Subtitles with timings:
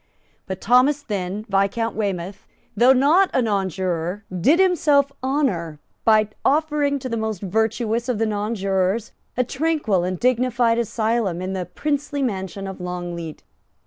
[0.47, 7.07] But Thomas Thynne, Viscount Weymouth, though not a nonjuror, did himself honour by offering to
[7.07, 12.65] the most virtuous of the nonjurors a tranquil and dignified asylum in the princely mansion
[12.65, 13.43] of Longleat.